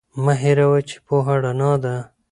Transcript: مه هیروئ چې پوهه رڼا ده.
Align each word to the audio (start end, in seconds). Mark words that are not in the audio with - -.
مه 0.23 0.33
هیروئ 0.43 0.81
چې 0.89 0.97
پوهه 1.05 1.35
رڼا 1.43 1.71
ده. 1.83 1.95